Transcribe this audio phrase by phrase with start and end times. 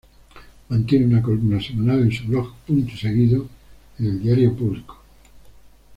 [0.69, 3.47] Mantiene una columna semanal en su blog "Punto y Seguido"
[3.99, 4.99] en el diario Público.